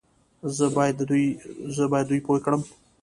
[1.75, 2.61] زه بايد دوی پوه کړم